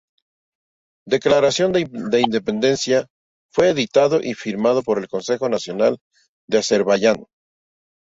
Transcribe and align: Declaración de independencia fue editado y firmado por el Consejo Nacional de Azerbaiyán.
Declaración 1.07 1.71
de 1.73 2.21
independencia 2.21 3.05
fue 3.53 3.69
editado 3.69 4.19
y 4.23 4.33
firmado 4.33 4.81
por 4.81 4.97
el 4.97 5.07
Consejo 5.07 5.47
Nacional 5.47 5.99
de 6.49 6.57
Azerbaiyán. 6.57 7.23